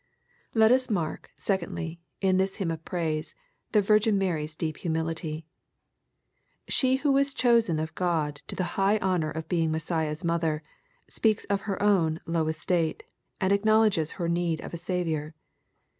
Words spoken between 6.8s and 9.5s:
who was chosen of God to the high honor of